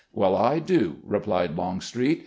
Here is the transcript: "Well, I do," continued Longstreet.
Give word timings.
"Well, 0.15 0.35
I 0.35 0.57
do," 0.57 0.97
continued 1.07 1.55
Longstreet. 1.55 2.19